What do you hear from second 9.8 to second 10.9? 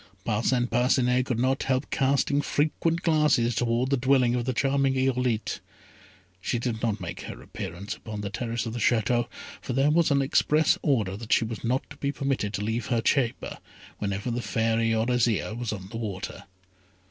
was an express